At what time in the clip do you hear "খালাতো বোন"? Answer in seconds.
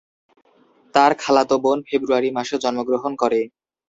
1.21-1.79